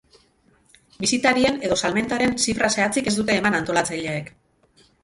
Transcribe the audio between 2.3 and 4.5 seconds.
zifra zehatzik ez dute eman antolatzaileek.